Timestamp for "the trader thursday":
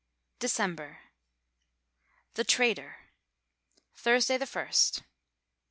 2.33-4.39